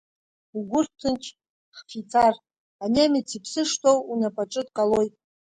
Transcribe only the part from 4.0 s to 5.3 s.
унапаҿы дҟалоит!